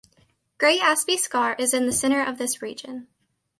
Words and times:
Great 0.57 0.81
Asby 0.81 1.15
Scar 1.19 1.55
is 1.59 1.75
in 1.75 1.85
the 1.85 1.91
centre 1.91 2.23
of 2.23 2.39
this 2.39 2.59
region. 2.63 3.07